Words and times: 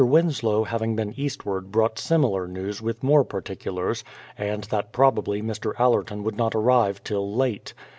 Winslow 0.03 0.63
having 0.63 0.95
been 0.95 1.13
eastward 1.15 1.71
brought 1.71 1.99
similar 1.99 2.47
news 2.47 2.81
with 2.81 3.03
more 3.03 3.23
par 3.23 3.39
ticulars, 3.43 4.01
and 4.35 4.63
that 4.63 4.91
probably 4.91 5.43
Mr. 5.43 5.79
Allerton 5.79 6.23
would 6.23 6.35
not 6.35 6.55
arrive 6.55 7.03
till 7.03 7.35
late. 7.35 7.75